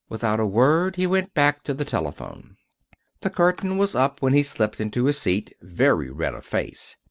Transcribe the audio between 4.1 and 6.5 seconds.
when he slipped into his seat, very red of